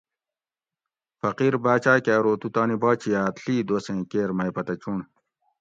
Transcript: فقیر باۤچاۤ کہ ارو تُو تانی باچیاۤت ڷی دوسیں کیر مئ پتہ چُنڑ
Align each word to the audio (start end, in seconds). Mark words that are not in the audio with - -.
فقیر 1.21 1.53
باۤچاۤ 1.63 1.99
کہ 2.03 2.11
ارو 2.17 2.33
تُو 2.41 2.47
تانی 2.53 2.75
باچیاۤت 2.83 3.35
ڷی 3.43 3.55
دوسیں 3.69 4.01
کیر 4.11 4.29
مئ 4.37 4.51
پتہ 4.55 4.73
چُنڑ 4.81 4.99